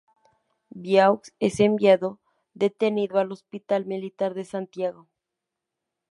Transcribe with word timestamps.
Viaux 0.73 1.21
es 1.39 1.59
enviado 1.59 2.19
detenido 2.55 3.19
al 3.19 3.31
Hospital 3.31 3.85
Militar 3.85 4.33
de 4.33 4.45
Santiago. 4.45 5.07